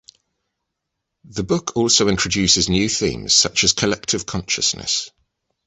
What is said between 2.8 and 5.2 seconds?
themes such as collective consciousness.